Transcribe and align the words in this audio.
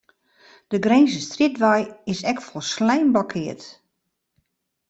De 0.71 0.77
Grinzerstrjitwei 0.85 1.81
is 2.11 2.21
ek 2.31 2.39
folslein 2.47 3.07
blokkeard. 3.13 3.63